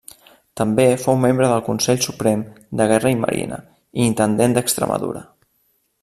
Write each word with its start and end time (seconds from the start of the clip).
També 0.59 0.85
fou 1.01 1.17
membre 1.25 1.49
del 1.51 1.59
Consell 1.67 2.01
Suprem 2.05 2.43
de 2.81 2.87
Guerra 2.95 3.11
i 3.17 3.21
Marina, 3.27 3.59
i 3.99 4.07
Intendent 4.13 4.57
d'Extremadura. 4.57 5.23